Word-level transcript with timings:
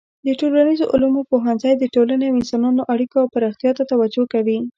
د 0.27 0.29
ټولنیزو 0.41 0.85
علومو 0.93 1.21
پوهنځی 1.31 1.71
د 1.77 1.83
ټولنې 1.95 2.25
او 2.29 2.37
انسانانو 2.41 2.87
اړیکو 2.93 3.15
او 3.21 3.31
پراختیا 3.33 3.71
ته 3.77 3.83
توجه 3.91 4.23
کوي. 4.33 4.57